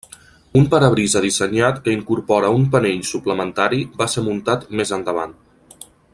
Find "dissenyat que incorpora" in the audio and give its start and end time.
1.25-2.49